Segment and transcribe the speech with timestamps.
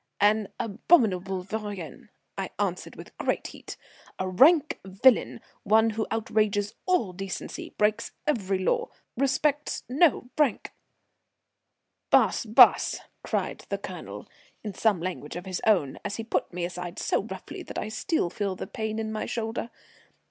[0.19, 3.77] "An abominable vaurien," I answered with great heat.
[4.17, 10.71] "A rank villain; one who outrages all decency, breaks every law, respects no rank"
[12.17, 14.27] "Bus, bus," cried the Colonel,
[14.63, 17.89] in some language of his own, as he put me aside so roughly that I
[17.89, 19.69] still feel the pain in my shoulder.